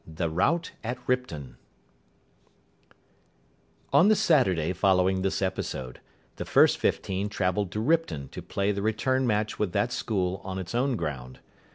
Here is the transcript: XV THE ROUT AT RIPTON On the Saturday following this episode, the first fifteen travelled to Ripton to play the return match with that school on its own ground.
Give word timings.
XV 0.07 0.15
THE 0.15 0.29
ROUT 0.31 0.71
AT 0.83 0.97
RIPTON 1.07 1.57
On 3.93 4.07
the 4.07 4.15
Saturday 4.15 4.73
following 4.73 5.21
this 5.21 5.43
episode, 5.43 6.01
the 6.37 6.43
first 6.45 6.79
fifteen 6.79 7.29
travelled 7.29 7.69
to 7.73 7.79
Ripton 7.79 8.27
to 8.29 8.41
play 8.41 8.71
the 8.71 8.81
return 8.81 9.27
match 9.27 9.59
with 9.59 9.73
that 9.73 9.91
school 9.91 10.41
on 10.43 10.57
its 10.57 10.73
own 10.73 10.95
ground. 10.95 11.39